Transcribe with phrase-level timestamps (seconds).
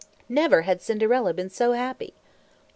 [0.27, 2.15] Never had Cinderella been so happy!